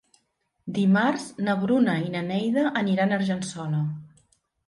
[0.77, 3.83] Dimarts na Bruna i na Neida aniran a Argençola.